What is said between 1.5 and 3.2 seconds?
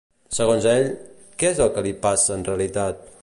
és el que li passa en realitat?